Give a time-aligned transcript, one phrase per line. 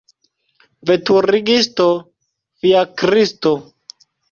[0.89, 1.87] Veturigisto
[2.65, 3.55] fiakristo!